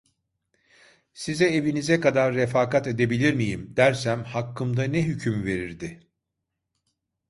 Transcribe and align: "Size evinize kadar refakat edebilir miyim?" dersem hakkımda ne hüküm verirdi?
"Size 1.13 1.47
evinize 1.49 1.99
kadar 1.99 2.33
refakat 2.33 2.87
edebilir 2.87 3.33
miyim?" 3.33 3.73
dersem 3.77 4.23
hakkımda 4.23 4.83
ne 4.83 5.03
hüküm 5.03 5.45
verirdi? 5.45 5.99